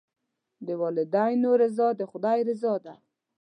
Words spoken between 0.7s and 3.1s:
والدینو رضا د خدای رضا ده.